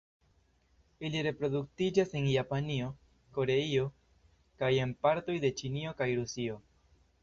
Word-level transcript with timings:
Ili 1.09 1.21
reproduktiĝas 1.27 2.17
en 2.21 2.25
Japanio, 2.37 2.89
Koreio 3.37 3.87
kaj 4.63 4.75
en 4.89 4.99
partoj 5.07 5.41
de 5.49 5.57
Ĉinio 5.63 5.99
kaj 6.03 6.15
Rusio. 6.21 6.63